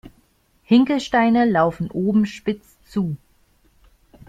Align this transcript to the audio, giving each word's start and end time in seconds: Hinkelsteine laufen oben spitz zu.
Hinkelsteine 0.63 1.45
laufen 1.45 1.91
oben 1.91 2.25
spitz 2.25 2.65
zu. 2.89 3.17